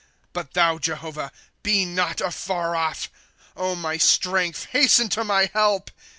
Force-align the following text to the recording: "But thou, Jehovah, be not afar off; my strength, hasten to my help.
"But 0.33 0.55
thou, 0.55 0.79
Jehovah, 0.79 1.31
be 1.61 1.85
not 1.85 2.21
afar 2.21 2.75
off; 2.75 3.07
my 3.55 3.97
strength, 3.97 4.65
hasten 4.71 5.09
to 5.09 5.23
my 5.23 5.51
help. 5.53 5.91